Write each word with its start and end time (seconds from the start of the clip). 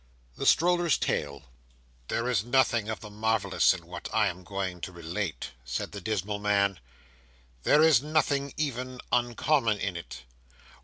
THE 0.35 0.47
STROLLER'S 0.47 0.97
TALE 0.97 1.43
'There 2.07 2.27
is 2.27 2.43
nothing 2.43 2.89
of 2.89 3.01
the 3.01 3.11
marvellous 3.11 3.71
in 3.71 3.85
what 3.85 4.09
I 4.11 4.29
am 4.29 4.43
going 4.43 4.81
to 4.81 4.91
relate,' 4.91 5.51
said 5.63 5.91
the 5.91 6.01
dismal 6.01 6.39
man; 6.39 6.79
'there 7.61 7.83
is 7.83 8.01
nothing 8.01 8.51
even 8.57 8.99
uncommon 9.11 9.77
in 9.77 9.95
it. 9.95 10.23